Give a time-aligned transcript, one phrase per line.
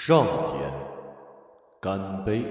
[0.00, 0.72] 上天，
[1.80, 2.44] 干杯！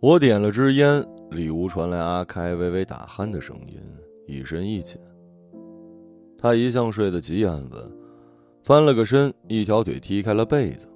[0.00, 3.80] 我点了支烟，里屋传来阿开微微打鼾的声音，
[4.28, 5.00] 一深一浅。
[6.38, 7.92] 他一向睡得极安稳，
[8.62, 10.86] 翻了个身，一条腿踢开了被子。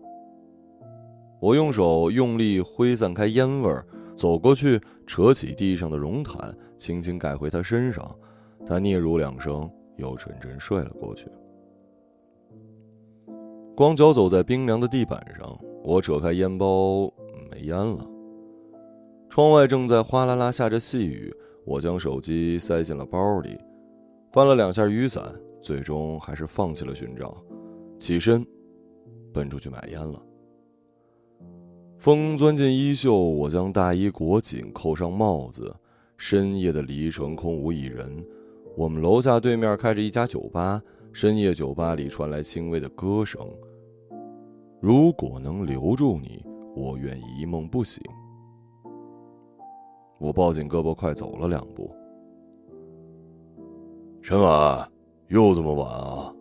[1.41, 3.85] 我用手用力挥散开烟味儿，
[4.19, 8.05] 走过去，扯起地上的绒毯，轻轻盖回他身上。
[8.67, 11.29] 他嗫嚅两声，又沉沉睡了过去。
[13.77, 17.05] 光脚走在冰凉的地板上，我扯开烟包，
[17.49, 18.05] 没烟了。
[19.29, 21.33] 窗外正在哗啦啦下着细雨，
[21.65, 23.57] 我将手机塞进了包里。
[24.33, 25.23] 翻了两下雨伞，
[25.63, 27.37] 最终还是放弃了寻找，
[28.01, 28.45] 起身，
[29.33, 30.21] 奔出去买烟了。
[31.99, 35.75] 风钻进衣袖，我将大衣裹紧，扣上帽子。
[36.17, 38.25] 深夜的离城空无一人，
[38.77, 40.81] 我们楼下对面开着一家酒吧，
[41.13, 43.41] 深夜酒吧里传来轻微的歌声。
[44.81, 46.45] 如果能留住你，
[46.77, 48.01] 我愿一梦不醒。
[50.19, 51.91] 我抱紧胳膊，快走了两步。
[54.23, 54.89] 陈晚，
[55.29, 56.33] 又这么晚啊？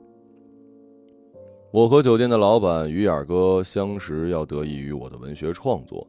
[1.70, 6.08] 我和酒店的老板鱼眼哥相识，要得益于我的文学创作。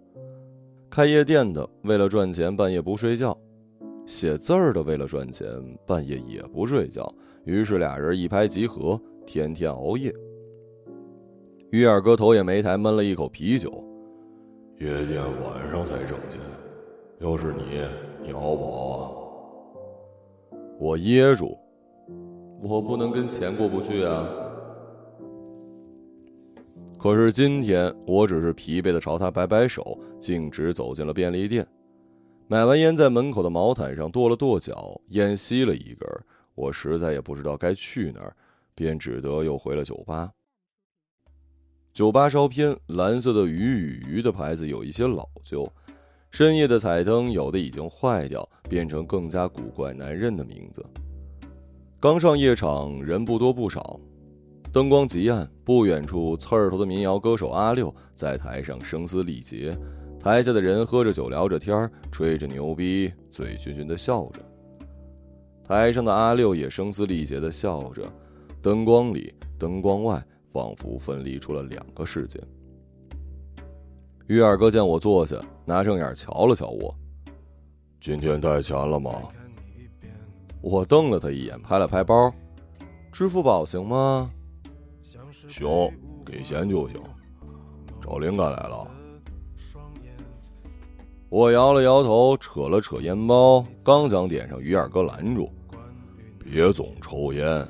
[0.88, 3.36] 开夜店的为了赚钱，半夜不睡觉；
[4.06, 5.48] 写字儿的为了赚钱，
[5.84, 7.12] 半夜也不睡觉。
[7.44, 10.14] 于是俩人一拍即合，天天熬夜。
[11.70, 13.84] 鱼眼哥头也没抬，闷了一口啤酒。
[14.78, 16.40] 夜店晚上才挣钱，
[17.18, 17.82] 要是你，
[18.24, 19.10] 你熬不熬啊？
[20.78, 21.58] 我噎住。
[22.62, 24.26] 我不能跟钱过不去啊！
[26.98, 31.64] 可是今天，我只是疲惫的朝他摆摆手，径直走进了便利店。
[32.48, 36.08] 买完烟，在门口的毛毯上跺了跺脚，烟吸了一根。
[36.56, 38.34] 我实在也不知道该去哪儿，
[38.74, 40.32] 便只得又回了酒吧。
[41.92, 45.70] 酒吧稍偏，蓝色的“鱼与鱼”的牌子有一些老旧，
[46.32, 50.84] 深夜的彩灯有的已经坏掉，变成更加古怪难认的名字。
[52.00, 54.00] 刚上夜场，人不多不少，
[54.72, 55.48] 灯光极暗。
[55.64, 59.76] 不远处，刺儿头的民谣歌手阿六在台上声嘶力竭，
[60.18, 64.40] 台下的人喝着酒，聊着天吹着牛逼，醉醺醺的笑着。
[65.62, 68.02] 台上的阿六也声嘶力竭的笑着。
[68.62, 72.40] 灯光里，灯光外，仿佛分离出了两个世界。
[74.26, 76.94] 于二哥见我坐下，拿正眼瞧了瞧我
[78.00, 79.10] ：“今天带钱了吗？”
[80.62, 82.32] 我瞪了他一眼，拍了拍包，
[83.12, 84.30] 支付宝行吗？
[85.48, 85.66] 行，
[86.24, 87.00] 给钱就行。
[88.00, 88.86] 找灵感来了。
[91.30, 95.50] 我摇了摇头，扯了扯烟包，刚想点上，于二哥拦住
[96.42, 97.66] ：“别总抽烟。”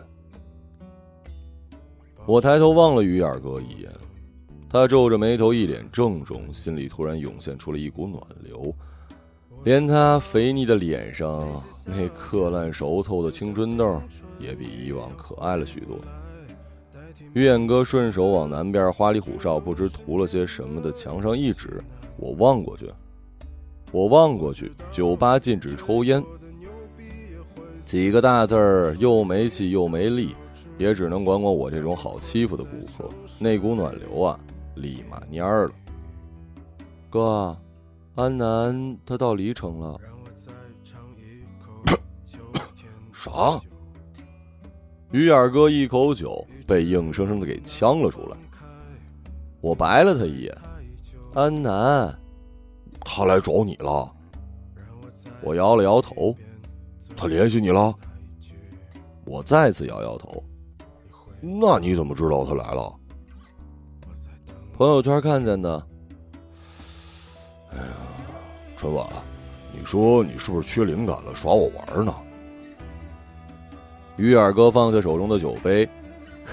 [2.25, 3.91] 我抬头望了于二哥一眼，
[4.69, 8.75] 他皱着眉头，一脸郑重，心里突然涌现出了一股暖流。
[9.65, 11.49] 连他肥腻的脸上
[11.84, 14.00] 那刻烂熟透的青春痘，
[14.39, 15.99] 也比以往可爱了许多。
[17.38, 21.81] 于眼哥顺手往南边花里胡哨、不知涂了些什么的墙上一指，
[22.16, 22.93] 我望过去，
[23.93, 26.21] 我望过去，酒吧禁止抽烟，
[27.81, 30.34] 几个大字儿又没气又没力，
[30.78, 33.09] 也只能管管我这种好欺负的顾客。
[33.38, 34.37] 那股暖流啊，
[34.75, 35.71] 立马蔫了，
[37.09, 37.56] 哥。
[38.16, 40.00] 安南，他到黎城了。
[43.15, 43.60] 啥？
[45.12, 48.37] 鱼眼哥一口酒被硬生生的给呛了出来。
[49.62, 50.56] 我白了他一眼。
[51.34, 52.15] 安南，
[53.01, 54.12] 他来找你了。
[55.43, 56.37] 我摇了摇头。
[57.17, 57.93] 他联系你了？
[59.25, 60.45] 我再次摇摇头。
[61.41, 62.95] 那你怎么知道他来了？
[64.77, 65.87] 朋友圈看见的。
[67.71, 67.84] 哎呀。
[68.77, 69.05] 春晚，
[69.73, 72.15] 你说你是不是缺灵感了，耍我玩呢？
[74.16, 75.89] 于二哥放下手中的酒杯，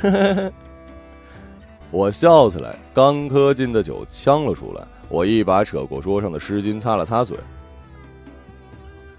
[0.01, 0.53] 呵呵呵
[1.92, 4.86] 我笑起来，刚喝进的酒呛了出来。
[5.07, 7.38] 我一把扯过桌上的湿巾，擦了擦嘴。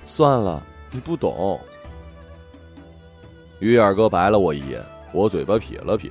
[0.04, 1.58] 算了，你不懂。
[3.60, 6.10] 鱼眼哥白了我一眼，我嘴巴撇了撇。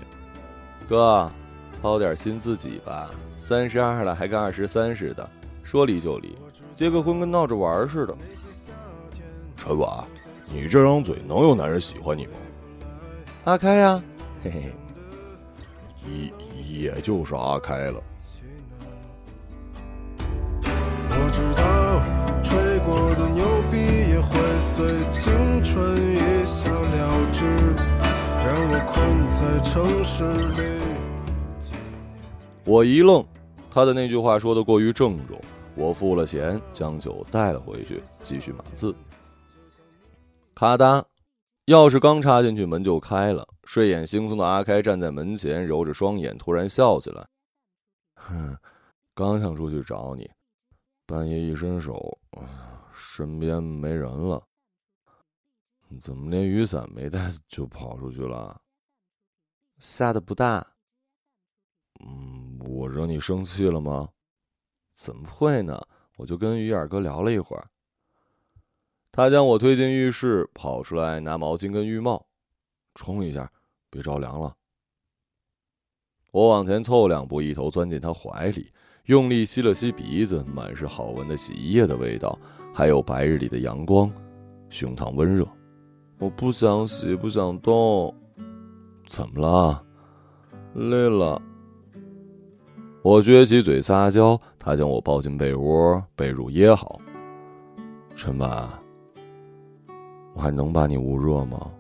[0.90, 1.30] 哥，
[1.80, 5.30] 操点心自己吧，三十二了还跟二十三似的，
[5.62, 6.36] 说离就离。
[6.74, 8.16] 结个婚跟闹着玩似的，
[9.56, 10.04] 陈婉，
[10.52, 12.34] 你这张嘴能有男人喜欢你吗？
[13.44, 14.02] 阿开呀，
[14.46, 16.32] 嘿嘿，
[16.62, 18.00] 也也就是阿开了。
[21.10, 21.64] 我知道
[22.44, 23.44] 吹过的牛。
[23.72, 27.44] 逼也会随青春一笑了之，
[28.38, 30.24] 让我困在城市
[30.56, 30.80] 里。
[32.64, 33.26] 我一愣，
[33.72, 35.42] 他的那句话说的过于郑重。
[35.74, 38.96] 我付了钱，将酒带了回去，继续码字。
[40.54, 41.04] 咔嗒，
[41.66, 43.48] 钥匙刚插进去，门就开了。
[43.66, 47.28] 睡眼惺忪的阿开站在门前，揉着双眼，突然笑起来
[48.16, 48.58] ：“哼，
[49.14, 50.30] 刚想出去找你，
[51.06, 52.18] 半夜一伸手，
[52.94, 54.42] 身边没人了。
[56.00, 58.62] 怎么连雨伞没带 就跑出去了？
[59.80, 60.66] 下的不大。
[62.00, 64.10] 嗯，我惹你生气了吗？”
[64.94, 65.86] 怎么会呢？
[66.16, 67.68] 我就跟鱼眼哥聊了一会儿。
[69.12, 72.26] 他将我推进浴室，跑出来拿毛巾跟浴帽，
[72.96, 73.50] 冲一下，
[73.90, 74.56] 别着凉了。
[76.32, 78.72] 我往前凑两步，一头钻进他怀里，
[79.06, 82.38] 用力吸了吸鼻子，满是好闻的洗衣液的味道，
[82.74, 84.12] 还有白日里的阳光，
[84.70, 85.48] 胸膛温热。
[86.18, 88.14] 我不想洗，不想动。
[89.08, 89.84] 怎么了？
[90.74, 91.42] 累了。
[93.02, 97.00] 我撅起嘴撒娇，他将我抱进被窝，被褥掖好。
[98.16, 98.68] 陈婉，
[100.34, 101.72] 我还能把你捂热吗？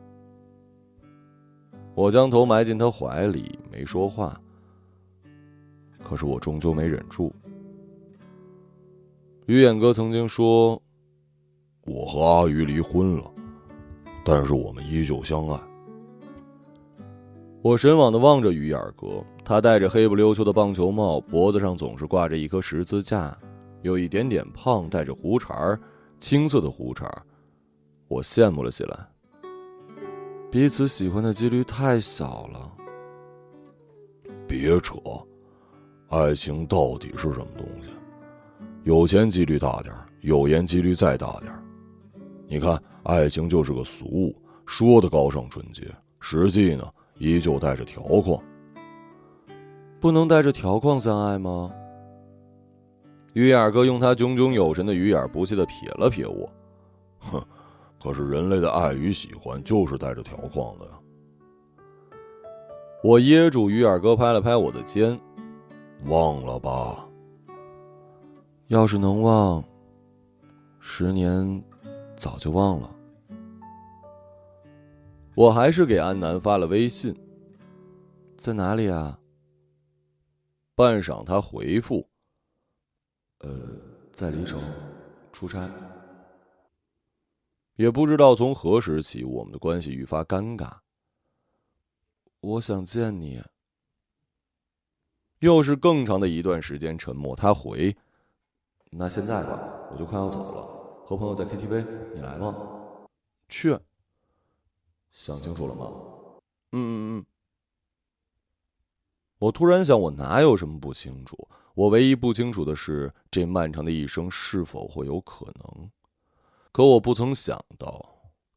[1.95, 4.39] 我将头埋进他怀里，没说话。
[6.03, 7.33] 可是我终究没忍住。
[9.47, 10.79] 于眼哥曾经说
[11.87, 13.31] ：“我和阿鱼离婚了，
[14.25, 15.59] 但是我们依旧相爱。”
[17.63, 23.35] 我神往的望着于眼哥，他戴着黑不溜秋的棒球帽，脖子上总是挂着一颗十字架，
[23.81, 25.79] 有一点点胖，带着胡茬
[26.19, 27.09] 青色的胡茬
[28.07, 29.14] 我羡慕了起来。
[30.51, 32.71] 彼此喜欢的几率太小了。
[34.47, 34.95] 别扯，
[36.09, 37.89] 爱情到底是什么东西？
[38.83, 41.51] 有钱几率大点有颜几率再大点
[42.47, 46.87] 你看，爱情就是个俗物，说的高尚纯洁，实际呢？
[47.17, 48.41] 依旧带着条框，
[49.99, 51.71] 不能带着条框相爱吗？
[53.33, 56.49] 鱼眼哥用他炯炯有神的鱼眼不屑的瞥了瞥我，
[57.19, 57.43] 哼，
[58.05, 60.91] 可是人类的爱与喜欢就是带着条框的呀。
[63.03, 65.19] 我噎住鱼眼哥，拍了拍我的肩，
[66.05, 67.09] 忘了吧。
[68.67, 69.63] 要是能忘，
[70.79, 71.63] 十年
[72.15, 72.95] 早就忘了。
[75.33, 77.11] 我还是给安南发了微信。
[78.37, 79.17] 在哪里啊？
[80.75, 82.07] 半晌，他回复
[83.41, 83.49] ：“呃，
[84.11, 84.61] 在离城，
[85.31, 85.67] 出差。”
[87.75, 90.77] 也不知道从何时起，我们的关系愈发尴尬。
[92.39, 93.41] 我想见你。
[95.39, 97.35] 又是更长的一段时间沉默。
[97.35, 97.95] 他回
[98.89, 99.59] ：“那现在吧，
[99.91, 102.55] 我就快要走了，和朋友在 KTV，你来吗？”
[103.49, 103.77] 去。
[105.11, 105.91] 想清楚了吗？
[106.71, 107.25] 嗯嗯嗯。
[109.37, 111.47] 我突然想，我哪有什么不清楚？
[111.75, 115.91] 我唯一不清楚的是，这漫长的一生是否会有可能？
[116.75, 118.05] 可我不曾想到，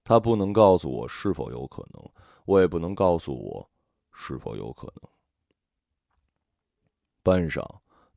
[0.03, 2.03] 他不能告诉我是否有可能，
[2.47, 3.71] 我也不能告诉我
[4.11, 5.09] 是否有可能。
[7.23, 7.65] 半晌，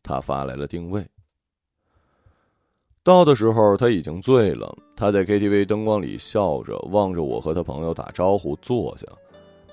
[0.02, 1.08] 他发来了定位。
[3.04, 9.06] 到的时候他已经醉了，他在 KTV 灯光里笑着望着我和他朋友打招呼坐下。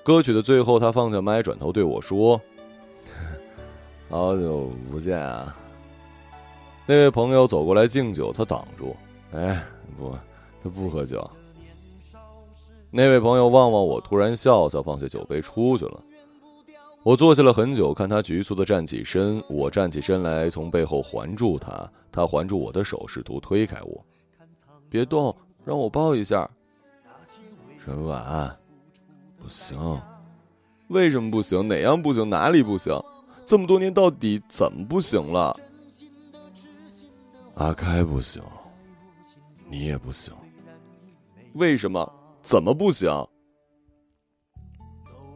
[0.03, 2.39] 歌曲的最后，他放下麦，转头对我说
[4.07, 5.57] ：“好久不见啊。”
[6.85, 8.95] 那位朋友走过来敬酒，他挡住
[9.33, 9.65] ：“哎，
[9.99, 10.17] 不，
[10.63, 11.29] 他不喝酒。”
[12.91, 16.03] 那位朋友望望我，突然笑笑，放下酒杯出去了。
[17.03, 24.03] 我坐下了很久，看他局促的站起身，我站起身来，从背后环住他，他环住我的手，试图推开我。
[24.89, 26.49] 别动，让我抱一下。
[27.85, 28.57] 陈婉，
[29.41, 30.01] 不行，
[30.87, 31.67] 为什么不行？
[31.67, 32.29] 哪样不行？
[32.29, 32.99] 哪里不行？
[33.45, 35.55] 这么多年到底怎么不行了？
[37.53, 38.43] 阿开不行，
[39.69, 40.33] 你也不行。
[41.53, 42.11] 为什么？
[42.41, 43.09] 怎么不行？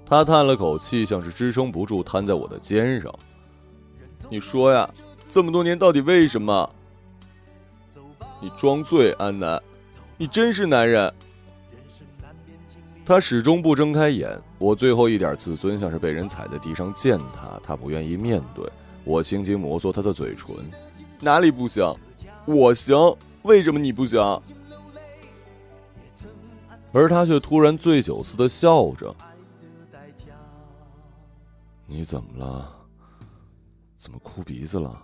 [0.06, 3.14] 他叹了口气，像是支撑不住，瘫在我的肩上。
[4.30, 4.90] 你说呀，
[5.30, 6.70] 这么多年到底为什么？
[8.42, 9.62] 你装醉，安南，
[10.18, 11.14] 你真是男人。
[13.06, 14.40] 他始终不睁开眼。
[14.58, 17.60] 我最后一点自尊，像是被人踩在地上践踏。
[17.62, 18.66] 他不愿意面对。
[19.04, 20.56] 我轻轻摩挲他的嘴唇，
[21.20, 21.84] 哪里不行？
[22.46, 22.96] 我行，
[23.44, 24.42] 为什么你不想？
[26.92, 29.16] 而他却突然醉酒似的笑着。
[31.86, 32.76] 你怎么了？
[34.00, 35.02] 怎么哭鼻子了？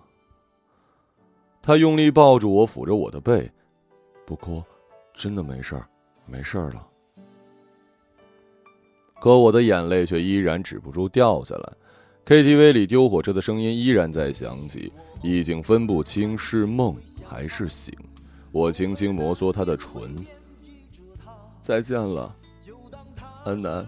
[1.61, 3.51] 他用力抱住我，抚着我的背，
[4.25, 4.63] 不哭，
[5.13, 5.87] 真的没事儿，
[6.25, 6.87] 没事了。
[9.19, 11.73] 可我的眼泪却依然止不住掉下来。
[12.25, 16.95] KTV 里丢火车的声音依然在响起，已经分不清是梦
[17.27, 17.93] 还是醒。
[18.51, 20.15] 我轻轻摩挲她的唇。
[21.61, 22.35] 再见了，
[23.45, 23.87] 安南。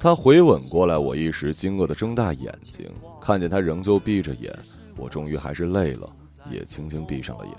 [0.00, 2.88] 他回吻过来，我一时惊愕的睁大眼睛，
[3.20, 4.56] 看见他仍旧闭着眼，
[4.96, 6.08] 我终于还是累了，
[6.50, 7.54] 也轻轻闭上了眼。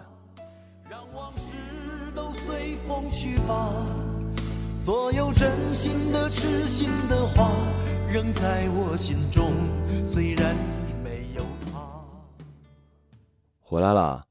[0.89, 1.55] 让往事
[2.15, 3.73] 都随风去吧，
[4.81, 7.51] 所有真心的、痴心的话，
[8.09, 9.51] 仍在我心中。
[10.05, 11.81] 虽然已没有他。
[13.61, 14.21] 回来了。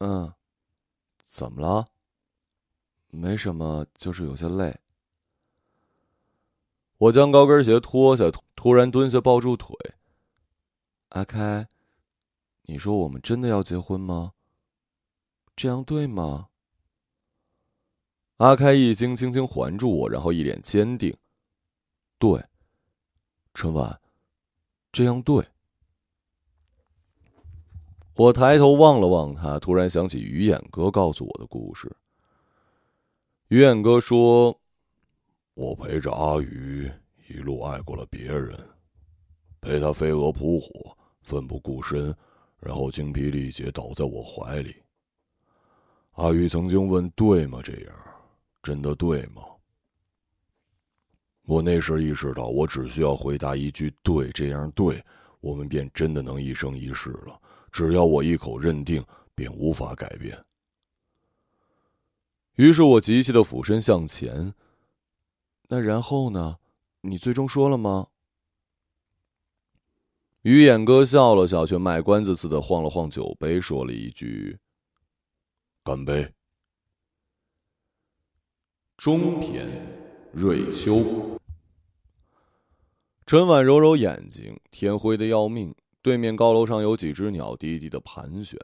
[0.00, 0.32] 嗯，
[1.24, 1.88] 怎么了？
[3.08, 4.78] 没什么，就是有些累。
[6.98, 8.24] 我将高跟鞋脱下，
[8.54, 9.74] 突然蹲下抱住腿。
[11.10, 11.66] 阿开，
[12.62, 14.34] 你说我们真的要结婚吗？
[15.56, 16.48] 这样对吗？
[18.36, 21.16] 阿开一惊，轻轻环住我，然后一脸坚定
[22.18, 22.44] ：“对，
[23.54, 24.00] 春晚，
[24.92, 25.48] 这样对。”
[28.18, 31.88] 我抬头望了望他，突然想起于眼哥告诉我的故事。
[33.48, 34.58] 于眼哥说。
[35.54, 36.88] 我陪着阿宇
[37.28, 38.56] 一路爱过了别人，
[39.60, 42.14] 陪他飞蛾扑火，奋不顾身，
[42.60, 44.76] 然后精疲力竭倒在我怀里。
[46.12, 47.60] 阿宇曾经问：“对吗？
[47.60, 47.92] 这样
[48.62, 49.42] 真的对吗？”
[51.44, 55.04] 我那时意识到，我只需要回答一句“对”，这样对，
[55.40, 57.40] 我们便真的能一生一世了。
[57.70, 60.44] 只要我一口认定，便无法改变。
[62.54, 64.54] 于是我急切的俯身向前。
[65.68, 66.58] 那然后呢？
[67.02, 68.08] 你最终说了吗？
[70.42, 74.58] 鱼眼哥笑了笑，却卖关子似的晃了晃酒杯，说了一句
[75.84, 76.32] ：“干杯。”
[78.96, 79.68] 中篇，
[80.32, 81.38] 瑞秋。
[83.26, 85.74] 陈婉揉揉眼睛，天灰的要命。
[86.00, 88.58] 对面高楼上有几只鸟低低的盘旋，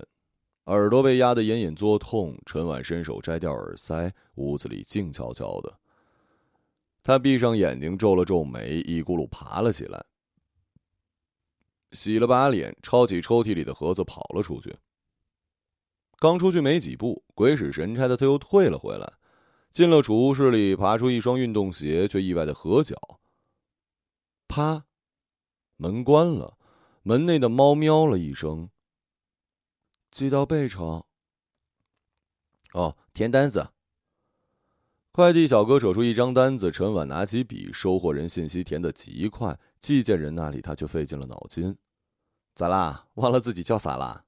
[0.64, 2.38] 耳朵被压得隐隐作痛。
[2.46, 5.78] 陈婉伸手摘掉耳塞，屋子里静悄悄的。
[7.02, 10.02] 他闭上眼睛，皱了皱眉，一咕噜爬了起来，
[11.92, 14.74] 洗了把脸，抄起抽屉里的盒子，跑了出去。
[16.18, 19.12] 刚出去没几步，鬼使神差的他又退了回来，
[19.72, 22.96] 进了储物室里，爬出一双运动鞋，却意外的合脚。
[24.48, 24.86] 啪，
[25.76, 26.56] 门关了，
[27.04, 28.70] 门内的猫喵了一声。
[30.10, 31.04] 寄到贝城。
[32.72, 33.68] 哦，填单子。
[35.12, 41.76] 快递小哥扯出一张单子，陈婉拿起笔，收货人信息填得极快，寄件人那里他却费尽了脑筋。
[42.54, 43.06] 咋啦？
[43.14, 44.22] 忘了自己叫啥啦？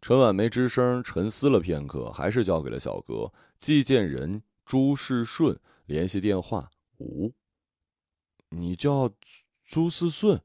[0.00, 3.32] 陈婉没吱声，沉思了片刻，还是交给了小哥。
[3.58, 7.34] 寄件人朱世顺，联系电话五。
[8.50, 9.10] 你叫
[9.64, 10.40] 朱世顺？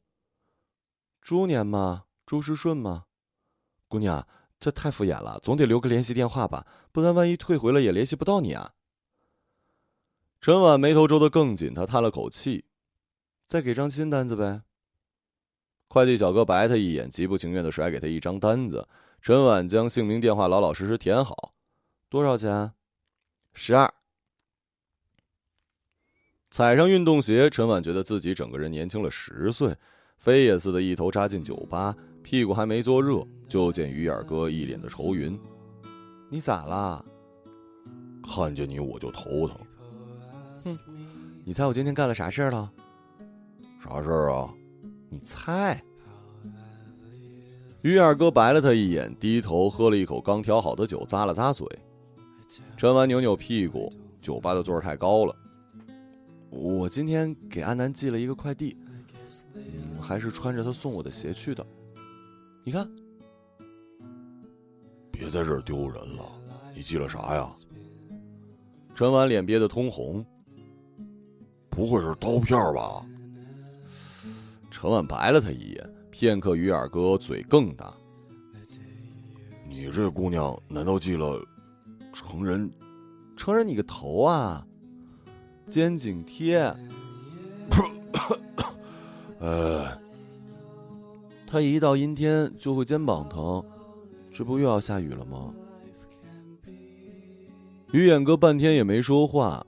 [1.28, 2.06] 猪年吗？
[2.26, 3.08] 朱世顺吗？
[3.90, 4.26] 姑娘。
[4.62, 8.76] 这太敷衍了，总得留个联系电话吧，不然万一退回了也联系不到你啊。
[10.40, 12.64] 陈婉眉头皱得更紧，他叹了口气
[13.46, 14.62] ：“再给张新单子呗。”
[15.90, 18.88] 快递小哥白他一眼，极不情愿的甩给他一张单子。
[19.22, 21.54] 陈婉将姓名、电话老老实实填好。
[22.08, 22.72] 多少钱？
[23.54, 23.94] 十二。
[26.50, 29.76] 踩上运动鞋，陈婉觉得自己整个人年轻了十岁，
[30.18, 31.96] 飞也似的一头扎进酒吧。
[32.22, 35.40] 屁股还没坐热，就见鱼眼哥一脸的愁云。
[36.30, 37.04] 你咋啦？
[38.22, 39.58] 看见你我就头疼。
[40.64, 40.78] 哼，
[41.46, 42.70] 你猜我今天干了啥事儿了？
[43.82, 44.54] 啥事儿啊？
[45.10, 45.82] 你猜。
[47.82, 51.66] 鱼眼哥白了他一眼，低头喝了一口刚调好的酒，咂了咂嘴。
[52.76, 55.34] 陈完扭扭屁股，酒吧的座儿太高了。
[56.50, 58.76] 我今天给安南寄了一个快递，
[59.54, 61.68] 嗯，还是穿着他送我的鞋去的。
[62.64, 62.90] 你看，
[65.12, 66.24] 别在这儿丢人了。
[66.74, 67.52] 你寄了啥呀？
[68.96, 70.26] 陈婉脸憋得通红，
[71.70, 73.06] 不会是刀片吧？
[74.72, 77.94] 陈婉白了他一眼，片刻，鱼眼哥嘴更大。
[79.68, 81.38] 你这姑娘难道寄了
[82.14, 82.72] 成人？
[83.36, 84.66] 成人你个头啊！
[85.68, 86.74] 肩颈贴。
[89.40, 89.98] 呃。
[91.50, 93.64] 他一到阴天就会肩膀疼，
[94.30, 95.54] 这不又要下雨了吗？
[97.94, 99.66] 鱼眼哥半天也没说话，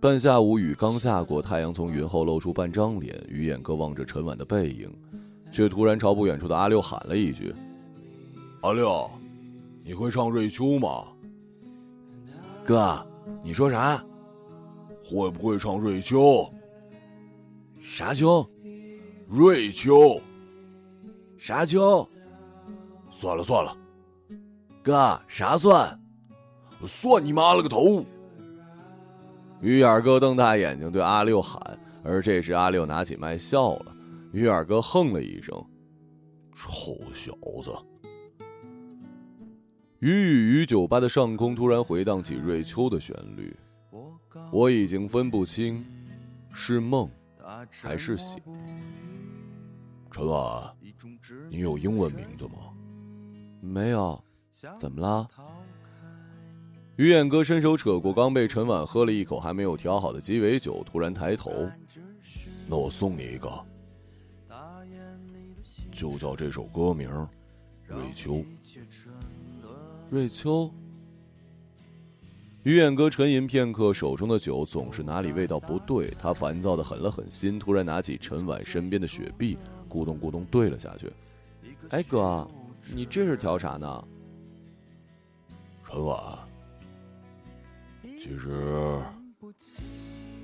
[0.00, 3.22] 半下午雨刚下过，太阳从云后露出半张脸。
[3.28, 4.90] 鱼眼哥望着陈婉的背影，
[5.52, 7.54] 却突然朝不远处的阿六喊了一句
[8.62, 9.10] ：“阿六，
[9.84, 11.04] 你会唱《瑞秋》吗？
[12.64, 13.06] 哥，
[13.42, 14.02] 你说啥？
[15.04, 16.18] 会不会唱《瑞秋》？
[17.82, 18.48] 啥秋？
[19.28, 20.20] 瑞秋？
[21.36, 22.08] 啥秋？
[23.10, 23.76] 算了算了，
[24.82, 26.00] 哥，啥算？
[26.86, 28.04] 算你妈了个头！
[29.60, 31.60] 鱼眼哥瞪大眼睛对阿六喊，
[32.04, 33.96] 而这时阿六拿起麦笑了。
[34.32, 35.54] 鱼眼哥哼了一声
[36.54, 37.32] ：“臭小
[37.64, 37.74] 子！”
[39.98, 43.56] 鱼与鱼酒吧的上空突然回荡起瑞秋的旋律，
[44.52, 45.84] 我已经分不清
[46.52, 47.10] 是梦
[47.82, 48.38] 还是醒。
[50.16, 50.74] 陈婉，
[51.50, 52.72] 你有英文名字吗？
[53.60, 54.18] 没有，
[54.78, 55.28] 怎么了？
[56.96, 61.70] 鱼眼哥伸手扯过刚被陈婉喝了一口还没有调好的鸡尾酒，突然抬头
[62.66, 63.62] ：“那我送你一个，
[65.92, 67.10] 就叫这首歌名
[67.86, 68.36] 《瑞秋》。”
[70.08, 70.72] 瑞秋，
[72.62, 76.08] 鱼眼哥沉吟片刻，手中的酒总是哪里味道不对。
[76.18, 79.58] 他烦躁的狠了狠心，突然拿起陈婉身边的雪碧，
[79.96, 81.10] 咕咚咕咚对了下去。
[81.88, 82.46] 哎哥，
[82.94, 84.04] 你这是调啥呢？
[85.82, 86.38] 陈婉，
[88.02, 89.00] 其实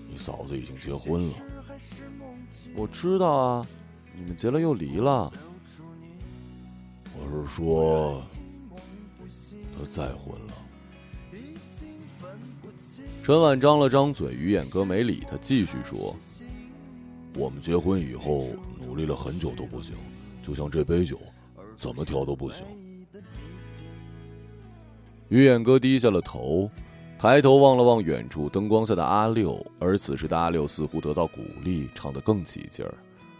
[0.09, 1.35] 你嫂子已经结婚了。
[2.75, 3.67] 我知道啊，
[4.17, 5.31] 你们结了又离了。
[7.19, 8.23] 我是说。
[9.75, 10.55] 他再婚了。
[13.25, 16.15] 陈婉张了张嘴，鱼眼哥没理他，继续说
[17.35, 18.47] ：“我们结婚以后
[18.81, 19.97] 努力了很久都不行，
[20.43, 21.19] 就像这杯酒，
[21.77, 22.65] 怎么调都不行。”
[25.29, 26.71] 鱼眼哥低下了头，
[27.19, 32.95] 抬头望了望远处灯光下的阿六，而此时的阿六似乎得到鼓励，唱得更起劲儿：“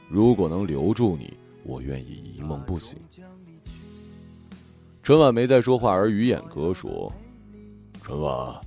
[0.09, 1.35] 如果能留住你，
[1.65, 2.99] 我愿意一梦不醒。”
[5.03, 7.13] 陈婉没再说话，而鱼眼哥说
[8.03, 8.59] ：“陈婉，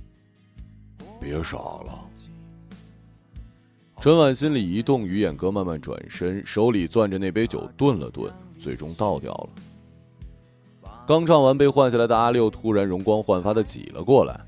[1.18, 2.05] 别傻了。”
[4.06, 9.48] 陈婉心里一动，鱼眼哥慢慢转身，手里攥着那杯酒，顿了顿，最终倒掉了。
[11.08, 14.40] 刚唱完，被换下来的阿六突然容光焕发的挤了过来：“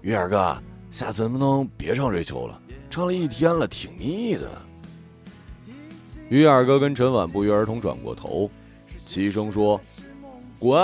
[0.00, 0.56] 鱼眼哥，
[0.90, 2.58] 下次能不能别唱《瑞秋》了？
[2.88, 4.50] 唱了一天了，挺腻的。”
[6.30, 8.50] 鱼眼哥跟陈婉不约而同转过头，
[9.04, 9.78] 齐声说
[10.58, 10.80] ：“滚！”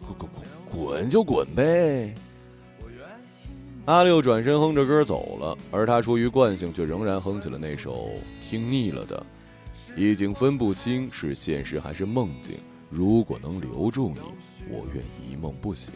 [0.00, 0.42] 滚滚滚
[0.88, 2.14] 滚就滚呗！
[3.88, 8.10] 阿六转身哼着歌走了，而他出于惯性，却仍然哼起了那首
[8.46, 9.24] 听腻了的，
[9.96, 12.56] 已经分不清是现实还是梦境。
[12.90, 14.20] 如果能留住你，
[14.70, 15.90] 我愿一梦不醒。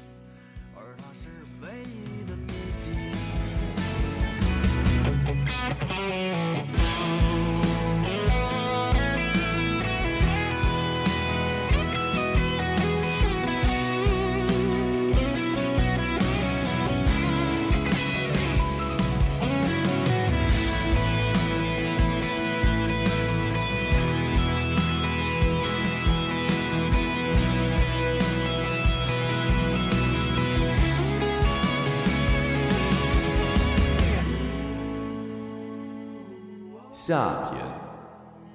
[37.12, 37.62] 下篇，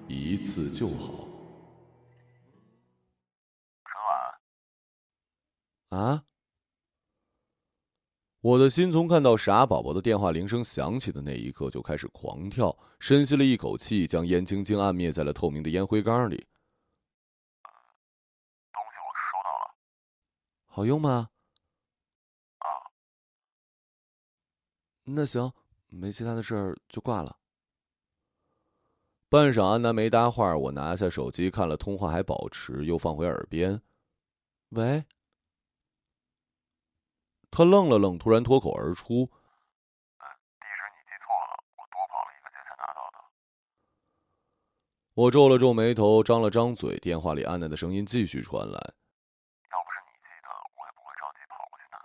[0.08, 1.28] 一次就好。
[5.90, 6.24] 啊！
[8.40, 16.48] 我的心从看到傻宝宝的电话铃声响起的那一刻就开始狂跳，深吸了一口气，将烟轻轻按灭在了透明的烟灰缸里。
[18.74, 19.76] 东西我收到了，
[20.66, 21.30] 好用吗？
[22.58, 22.66] 啊。
[25.04, 25.54] 那行，
[25.90, 27.37] 没其他的事儿，就挂了。
[29.30, 30.56] 半晌，安南没搭话。
[30.56, 33.82] 我拿下手机看了通话还保持，又放回耳边。
[34.70, 35.04] 喂。
[37.52, 39.26] 他愣了愣，突然脱口而出：“地址
[40.94, 43.18] 你记错了，我多跑了一个街才拿到的。”
[45.16, 46.98] 我皱了皱眉头，张了张嘴。
[47.00, 48.72] 电话里安南的声音继续传来
[49.72, 51.98] ：“要不是你记得，我也不会着急跑过去拿。”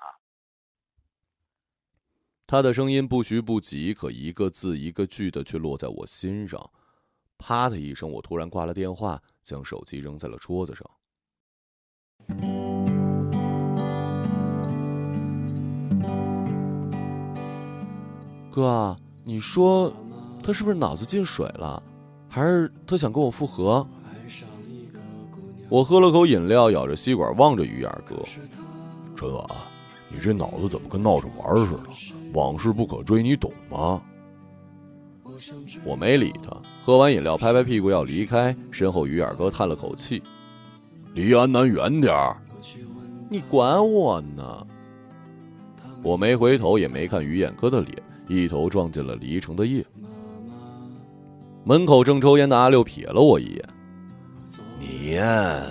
[2.49, 6.73] 他的声音不徐不急，可一个字一个句的却落在我心上。
[7.43, 10.89] 啪的一声，我突然挂了电话，将手机扔在了桌子上。
[18.51, 19.93] 哥，你说
[20.43, 21.83] 他是不是脑子进水了，
[22.29, 23.87] 还是他想跟我复合？
[25.69, 28.15] 我喝了口饮料，咬着吸管望着鱼眼哥。
[29.17, 29.45] 春晚，
[30.09, 31.83] 你这脑子怎么跟闹着玩似的？
[32.35, 34.03] 往事不可追，你懂吗？
[35.85, 40.23] 我没理他，喝完饮料，拍拍屁股要离开，身后鱼眼哥叹了口气
[41.15, 42.37] ：“离安南远点儿。”
[43.29, 44.67] 你管我呢？
[46.03, 49.85] 我没回头，也没看于眼哥的脸，一头撞进了离城的夜。
[51.65, 53.69] 门口正抽烟的阿六瞥了我一眼，
[54.79, 55.65] 你呀，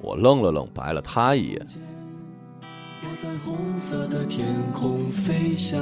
[0.00, 1.66] 我愣了愣，白了他一眼。
[3.02, 5.78] 我在红色的天空飞翔。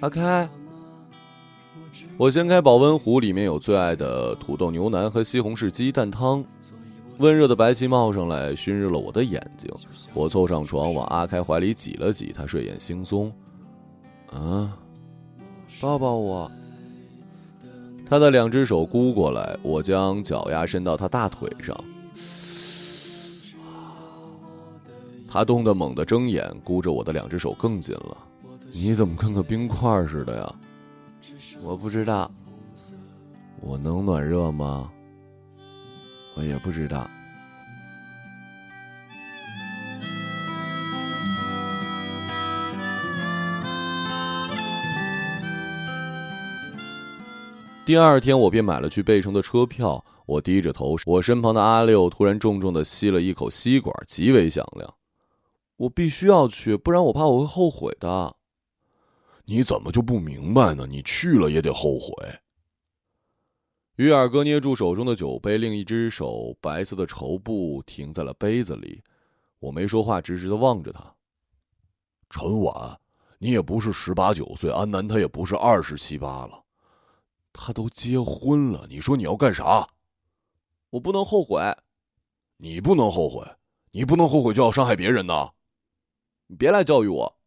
[0.00, 0.48] 阿开，
[2.16, 6.44] 我掀开保温壶，里面有最爱的土豆牛腩和西红柿鸡蛋汤，
[7.18, 9.68] 温热的白气冒上来，熏热了我的眼睛。
[10.12, 13.30] 我凑上床，往阿开怀里挤了挤，他睡眼惺忪。
[14.30, 14.76] 啊。
[15.80, 16.50] 抱抱我。
[18.06, 21.76] 他的两只手箍过来，我将脚丫伸到他大腿上。
[25.26, 28.16] 他冻得猛地睁眼，箍着我的两只手更紧了。
[28.76, 30.54] 你怎么跟个冰块似的呀？
[31.62, 32.28] 我不知道。
[33.60, 34.90] 我能暖热吗？
[36.36, 37.08] 我也不知道。
[47.86, 50.04] 第二天，我便买了去贝城的车票。
[50.26, 54.94] 我低着头，我身旁的阿六突然重重的吸了一口吸管，极为响亮。
[55.76, 58.34] 我必须要去，不然我怕我会后悔的。
[59.46, 60.86] 你怎么就不明白呢？
[60.86, 62.40] 你去了也得后悔。
[63.96, 69.02] 于二哥捏住手中的酒杯，另一只手白色的绸布停在了杯子里。
[69.60, 71.14] 我没说话，直直的望着他。
[72.28, 72.98] 陈婉，
[73.38, 76.64] 你也不是十八九岁，安南他也不是二十七八了。
[77.52, 79.86] 他都结婚了，你说你要干啥？
[80.90, 81.60] 我不能后悔。
[82.56, 83.44] 你不能后悔，
[83.92, 85.50] 你不能后悔就要伤害别人呢。
[86.46, 87.38] 你别来教育我。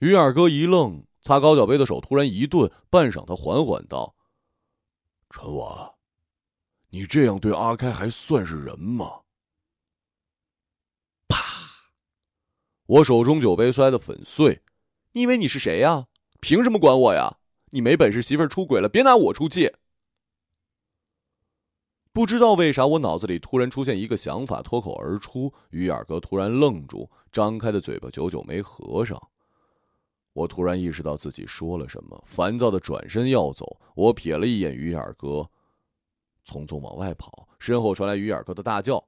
[0.00, 4.14] 于二哥一愣，擦高脚杯的手突然一顿，半晌，他缓缓道
[5.30, 5.92] ：“陈婉，
[6.90, 9.22] 你这样对阿开还算是人吗？”
[11.28, 11.38] 啪！
[12.86, 14.62] 我手中酒杯摔得粉碎。
[15.12, 16.06] 你以为你是谁呀？
[16.40, 17.38] 凭什么管我呀？
[17.70, 19.72] 你没本事，媳妇儿出轨了，别拿我出气。
[22.12, 25.52] 不知道为啥，我脑子里突然出现一个想法，脱口而出。
[25.70, 29.30] 于二哥突然愣住，张开的嘴巴久久没合上。
[30.34, 33.80] 我突然意识到自己说了什么，烦躁的转身要走。
[33.94, 35.48] 我瞥了一眼于眼哥，
[36.44, 39.02] 匆匆往外跑，身后传来于眼哥的大叫：“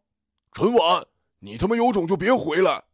[0.53, 1.05] 陈婉，
[1.41, 2.85] 你他妈有种就别回来！”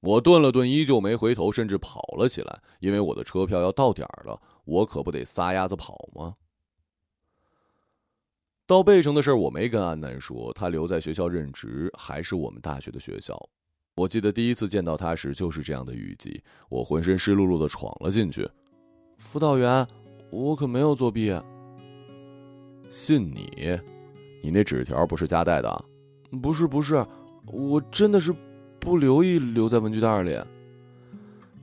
[0.00, 6.36] 我顿了顿，依旧没回头，甚至跑了起来，因为我的车票要到点儿了，我可不得撒丫子跑吗？
[8.66, 13.48] 到贝城的事儿，我没跟安南说，他留在学校任职，还是我们大学的学校。
[13.96, 18.48] 我记得第一次见到他时，就是这样的雨季，我浑身湿漉漉的闯了进去。
[19.18, 19.86] 辅导员，
[20.30, 21.32] 我可没有作弊。
[22.90, 23.78] 信你？
[24.42, 25.84] 你那纸条不是夹带的？
[26.42, 27.06] 不是，不是，
[27.46, 28.34] 我真的是。
[28.80, 30.38] 不留意留在文具袋里。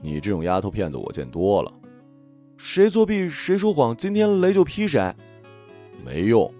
[0.00, 1.72] 你这种丫头片子我见多了，
[2.56, 5.14] 谁作弊谁说谎，今天雷就劈谁。
[6.04, 6.52] 没用。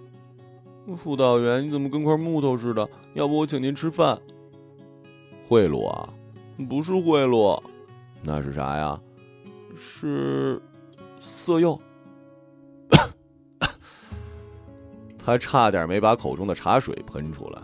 [0.95, 2.87] 辅导员，你怎么跟块木头似的？
[3.13, 4.17] 要不我请您吃饭。
[5.47, 6.09] 贿赂啊？
[6.69, 7.61] 不是贿赂，
[8.21, 8.99] 那是啥呀？
[9.75, 10.61] 是
[11.19, 11.79] 色诱。
[15.17, 17.61] 他差点没把口中的茶水喷出来。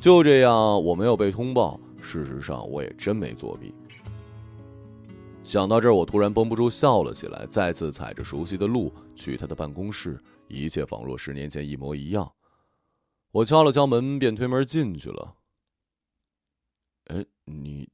[0.00, 1.78] 就这样，我没有被通报。
[2.00, 3.74] 事实上，我也真没作弊。
[5.44, 10.18] 想到这儿，我突然绷不住笑了起来，再次踩着熟悉的路去他的办公室，
[10.48, 12.30] 一切仿若十年前一模一样。
[13.32, 15.34] 我敲了敲门，便推门进去了。
[17.10, 17.88] 哎，你……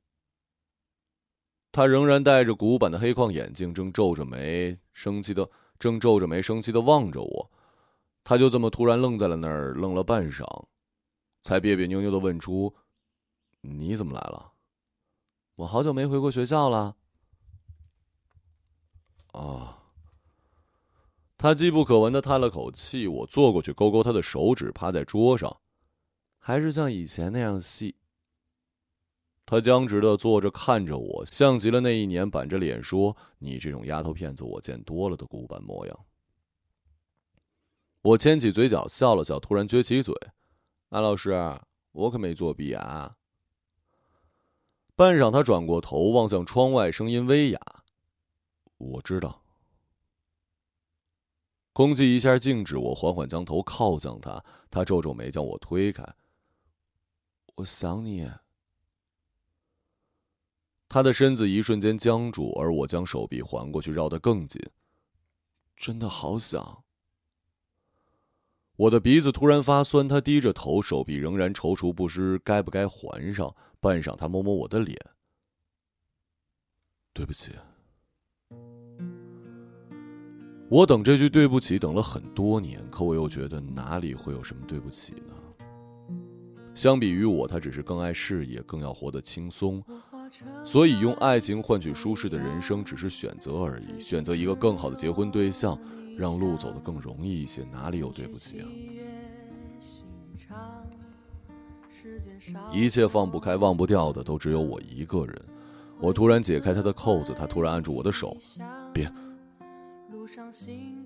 [1.73, 7.51] 他仍然戴着古板的黑框眼镜，正皱着眉，生气的正皱着眉，生气的望着我。
[8.25, 10.67] 他就这么突然愣在了那儿，愣了半晌，
[11.43, 12.75] 才别别扭扭的问出。
[13.61, 14.53] 你怎么来了？
[15.57, 16.97] 我好久没回过学校了。
[19.33, 19.83] 啊！
[21.37, 23.07] 他机不可闻的叹了口气。
[23.07, 25.61] 我坐过去，勾勾他的手指，趴在桌上，
[26.39, 27.97] 还是像以前那样细。
[29.47, 36.05] 他僵直的坐着，看着我，像极了那一年板着脸说：“你这种丫头片子，我见多了”的古板模样。
[38.03, 40.13] 我牵起嘴角笑了笑，突然撅起嘴
[40.91, 41.31] ：“安老师，
[41.93, 43.17] 我可没作弊啊。”
[44.97, 47.61] 半晌，他转过头望向窗外，声音微哑
[48.79, 49.43] ：“我知道。”
[51.73, 56.03] 空气一下静止，我缓缓将头靠向他，他皱皱眉，将我推开。
[57.55, 58.29] “我想你。”
[60.89, 64.61] 他的身子一瞬间僵住，而我将手臂环过去，绕得更紧。
[65.77, 66.85] 真的好想。
[68.77, 73.55] 我的鼻子突然发酸，他低着头，手臂仍然踌躇不知该不该还上。
[73.81, 74.99] 半晌，他摸摸我的脸
[77.13, 77.53] ：“对不起。”
[80.69, 85.35] 我等这句对不起等了很多年，可我又觉得哪里会有什么对不起呢？
[86.75, 89.83] 相比于我，他只是更爱事业，更要活得轻松，
[90.65, 95.79] 所以用爱情换取舒适的人生只是选择而已，选择一个更好的结婚对象，
[96.17, 98.67] 让路走得更容易一些，哪里有对不起啊？
[102.73, 105.43] 一切放不开、忘不掉的都只有我一个人。
[105.99, 108.37] 我突然解开他的扣子，他突然按住我的手，
[108.93, 109.11] 别。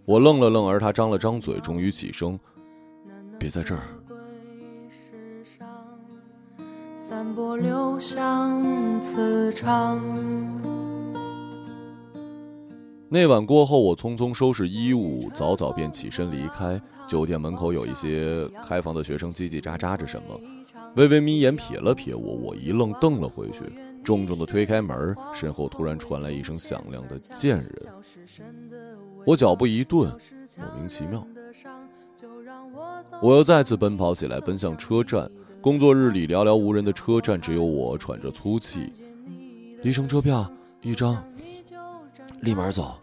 [0.04, 2.38] 我愣了愣，而他张了张嘴，终于起身，
[3.38, 3.82] 别在这儿。
[7.20, 10.00] 散播留香磁场。
[13.10, 16.80] 那晚过后，我匆匆收拾衣物，早早便起身离开。
[17.06, 20.40] 酒店门口有一些开房的学生叽叽喳喳着什么，
[20.96, 23.70] 微微眯眼瞥了瞥我，我一愣，瞪了回去，
[24.02, 27.70] 重重的推开门，身后突然传来一声响亮的“贱人”。
[29.26, 30.10] 我脚步一顿，
[30.56, 31.22] 莫名其妙，
[33.20, 35.30] 我又再次奔跑起来，奔向车站。
[35.60, 38.90] 工作日里寥寥无人的车站，只有我喘着粗气。
[39.82, 41.22] 离城车票一张，
[42.40, 42.98] 立马走。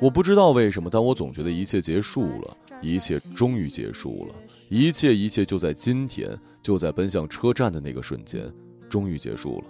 [0.00, 4.34] 我不知道为什么，但我总觉得一切结束了，一切终于结束了，
[4.70, 8.50] 一切一切就在今天，就在奔向车站的那个瞬间，
[8.88, 9.64] 终于结束了。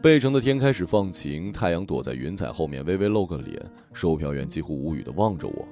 [0.00, 3.70] 贝城的天开始放晴，太阳躲在云彩后面，微微露个脸。
[3.92, 5.68] 售票员几乎无语的望着我：“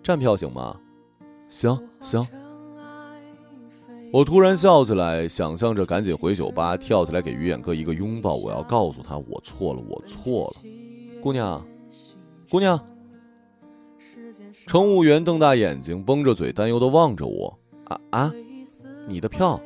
[0.00, 0.78] 站票行吗
[1.48, 2.24] ？”“行行。”
[4.12, 8.34] 我突然笑起来，想象着赶紧回酒吧，跳起来给于远哥一个拥抱。
[8.34, 10.70] 我要告诉他，我错了，我错了。
[11.22, 11.62] 姑娘，
[12.48, 12.80] 姑娘。
[14.66, 17.58] 乘务员瞪大眼睛，绷着嘴，担忧的望着我。
[17.84, 18.32] 啊啊，
[19.06, 19.60] 你的票。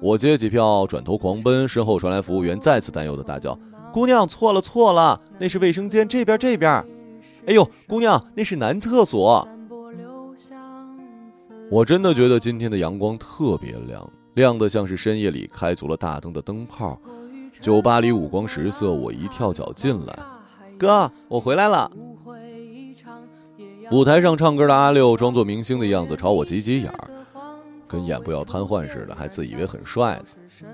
[0.00, 3.58] 我接起票，转头狂奔，身后传来服务员再次担忧的大叫
[3.94, 6.84] ：“姑娘，错了错了，那是卫生间，这边这边。
[7.46, 9.46] 哎呦，姑娘，那是男厕所。”
[11.72, 17.00] 我真的觉得今天的阳光特别亮，亮的像是深夜里开足了大灯的灯泡。
[17.62, 20.18] 酒吧里五光十色，我一跳脚进来，
[20.78, 21.90] 哥，我回来了。
[23.90, 27.08] 舞台上唱歌的阿六装作明星的样子，朝我挤挤眼儿，
[27.88, 30.66] 跟眼部要瘫痪似的，还自以为很帅呢。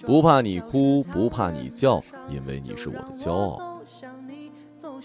[0.00, 3.71] 不怕你哭，不怕你叫，因为你是我的骄傲。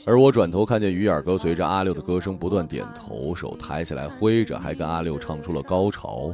[0.07, 6.33] 而我转头看见鱼眼哥随着阿六的歌声不断点头，手抬起来挥着，还跟阿六唱出了高潮。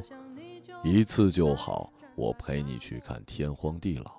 [0.84, 4.14] 一次就好，我陪你去看天荒地老。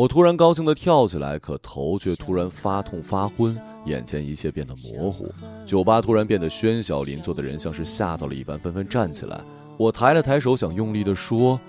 [0.00, 3.54] 我突然高兴的跳起来，可头却突然发痛发昏。
[3.84, 5.30] 眼前一切变得模糊，
[5.66, 9.38] 酒吧突然变得喧嚣，邻座的人像是吓到了一般，纷纷站起来。
[9.76, 11.60] 我抬了抬手，想用力的说：“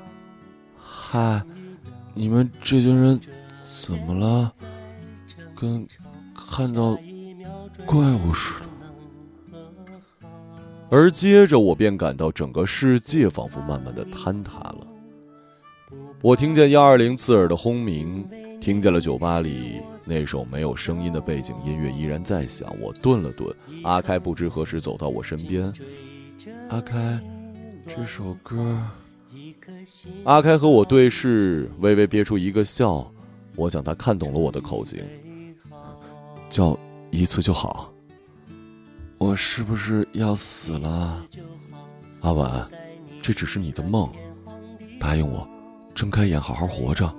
[0.79, 1.43] 嗨，
[2.13, 3.19] 你们这群人
[3.67, 4.53] 怎么了？
[5.53, 5.85] 跟
[6.33, 6.97] 看到
[7.85, 9.57] 怪物似的。”
[10.89, 14.87] 而接着，我便感到整个世界仿佛慢慢的坍塌了。
[16.21, 18.23] 我听见幺二零刺耳的轰鸣，
[18.59, 19.81] 听见了酒吧里。
[20.05, 23.51] 那首没有声音的背景音乐依然在响，我顿了顿。
[23.81, 25.73] 阿开不知何时走到我身边。
[26.69, 27.19] 阿开，
[27.87, 28.79] 这首歌。
[30.23, 33.11] 阿开和我对视，微微憋出一个笑。
[33.55, 35.03] 我想他看懂了我的口型，
[36.51, 36.77] 叫
[37.09, 37.91] 一次就好。
[39.17, 41.25] 我是不是要死了？
[42.21, 42.69] 阿婉，
[43.23, 44.07] 这只是你的梦。
[44.99, 45.47] 答应我，
[46.01, 47.15] 睁开眼好好活着。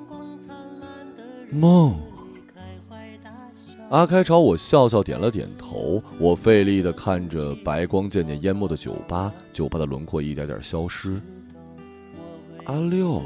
[1.52, 1.94] 梦。
[3.90, 6.02] 阿开朝我笑笑，点了点头。
[6.18, 11.22] 我费力的看着白光渐渐淹没的酒吧，酒吧的轮廓一点点消失。
[12.64, 13.22] 阿六，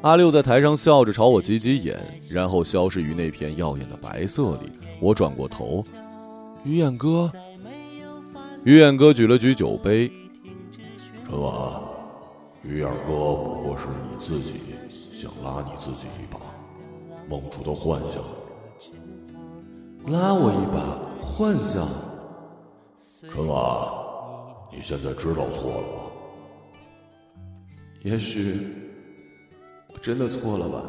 [0.00, 4.72] 阿六在台上笑着朝我挤挤眼，然后消失于那片耀眼的白色里。
[5.02, 5.84] 我转过头，
[6.64, 7.30] 于眼哥，
[8.64, 10.10] 于眼哥举了举酒杯。
[11.26, 11.82] 春晚，
[12.64, 14.60] 于远哥不过是你自己
[15.12, 16.38] 想拉你自己一把，
[17.28, 18.22] 梦出的幻想。
[20.12, 21.88] 拉我一把，幻想。
[23.30, 23.92] 春娃，
[24.72, 26.02] 你现在知道错了吗？
[28.02, 28.66] 也许
[30.00, 30.82] 真的错了吧。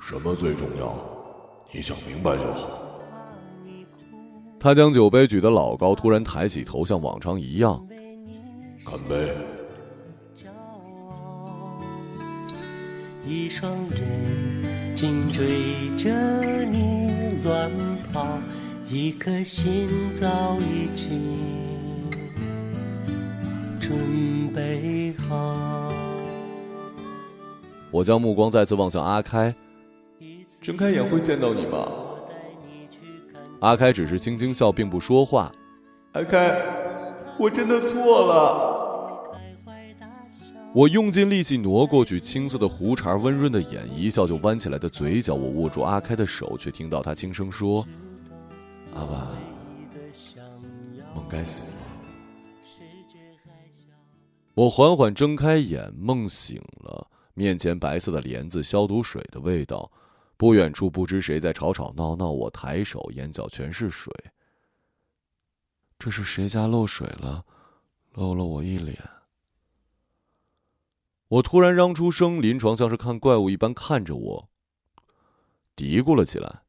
[0.00, 0.94] 什么最重要？
[1.72, 2.68] 你想明白就好。
[4.60, 7.86] 他将酒杯举得老高，突然抬起头，像往常一样，
[8.84, 9.34] 干杯！
[13.26, 16.10] 一双人紧追着
[16.66, 17.70] 你乱
[18.12, 18.38] 跑，
[18.90, 21.34] 一颗心早已经
[23.80, 25.90] 准备好。
[27.90, 29.54] 我将目光再次望向阿开，
[30.60, 31.88] 睁开眼会见到你吗？
[33.60, 35.50] 阿开只是轻轻笑，并不说话。
[36.12, 36.60] 阿开，
[37.38, 38.73] 我真的错了。
[40.74, 45.32] 我用尽力气挪过去，青色的胡茬，温润的眼，一笑就弯起来的嘴角。
[45.32, 47.86] 我握住阿开的手，却听到他轻声说
[48.92, 49.24] ：“阿万，
[51.14, 51.70] 梦该醒了。”
[54.54, 57.08] 我缓缓睁开眼，梦醒了。
[57.34, 59.88] 面前白色的帘子，消毒水的味道。
[60.36, 62.30] 不远处，不知谁在吵吵闹闹。
[62.30, 64.12] 我抬手，眼角全是水。
[66.00, 67.44] 这是谁家漏水了？
[68.14, 68.98] 漏了我一脸。
[71.34, 74.50] 我突然嚷出声，临床像是看怪物一般看着我，
[75.74, 76.62] 嘀咕了起来：“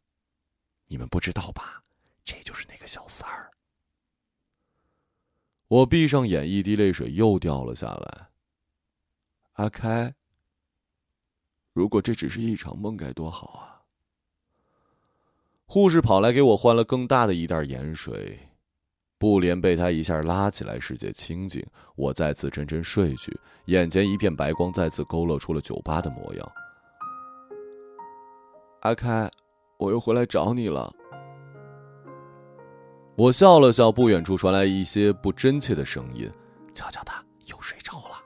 [0.88, 1.84] 你们不知道吧？
[2.24, 3.52] 这就是那个小三儿。”
[5.68, 8.30] 我闭上眼，一滴泪水又掉了下来。
[9.54, 10.16] 阿开，
[11.74, 13.86] 如果这只是一场梦，该多好啊！
[15.68, 18.50] 护士跑来给我换了更大的一袋盐水。
[19.18, 21.66] 布帘被他一下拉起来，世界清静。
[21.96, 26.52] 我再次沉沉睡去，眼前一片白光，再次勾勒出了酒吧的模样。
[28.82, 29.32] 阿开，
[29.78, 30.94] 我又回来找你了。
[33.16, 36.30] 我笑了笑，不远处传来一些不真切的声音
[36.76, 38.22] ：“瞧瞧他，又睡着了。”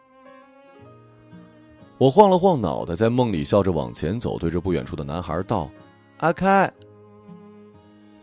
[1.99, 5.69] 我晃了晃脑袋，在梦里笑着往前走，对着不远处的男孩道
[6.17, 6.73] ：“阿开，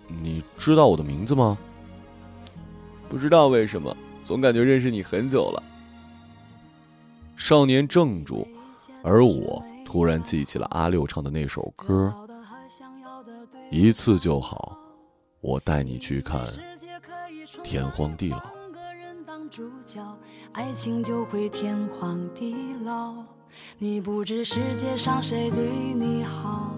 [0.09, 1.57] 你知道我的名字吗？”
[3.08, 5.62] 不知道为什么，总感觉认识你很久了。
[7.36, 8.46] 少年怔住，
[9.02, 12.12] 而我突然记起了阿六唱的那首歌
[13.70, 14.76] ：“一次就好，
[15.40, 16.44] 我带你去看
[17.62, 18.42] 天荒地老。”
[20.52, 23.14] 爱情就会天荒地老。
[23.78, 26.74] 你不知世界上谁对你好，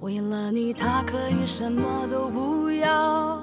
[0.00, 3.42] 为了你，他可以什么都不要。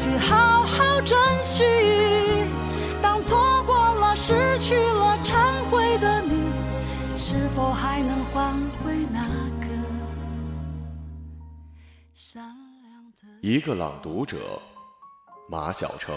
[0.00, 1.62] 去好好珍惜？
[3.02, 6.50] 当错过了、失去了、忏悔的你，
[7.18, 9.28] 是否还能换回那
[9.60, 9.66] 个
[12.14, 12.42] 善
[12.80, 13.28] 良的？
[13.42, 14.38] 一个朗读者，
[15.50, 16.16] 马晓成。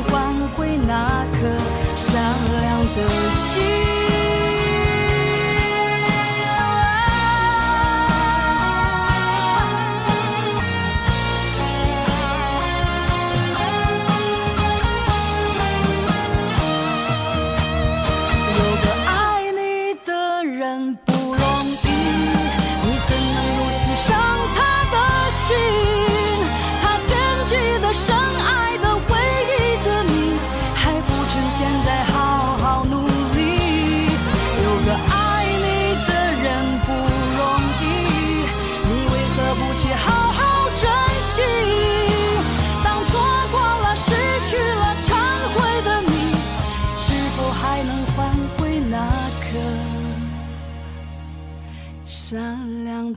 [0.55, 1.39] 回那颗？
[1.95, 2.21] 善
[2.61, 4.20] 良的心。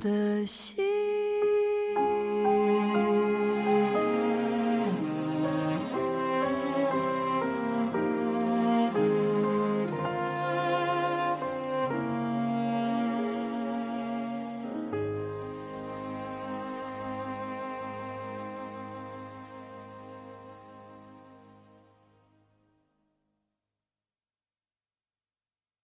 [0.05, 0.64] 的心？